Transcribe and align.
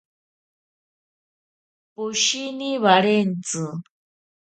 Poshini 1.93 2.69
warentsi. 2.83 3.61